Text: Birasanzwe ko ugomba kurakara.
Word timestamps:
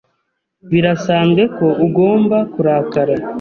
Birasanzwe 0.69 1.41
ko 1.57 1.67
ugomba 1.85 2.37
kurakara. 2.53 3.15